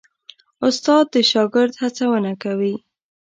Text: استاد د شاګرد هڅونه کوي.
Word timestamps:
استاد 0.67 1.05
د 1.13 1.15
شاګرد 1.31 1.73
هڅونه 1.81 2.31
کوي. 2.43 2.75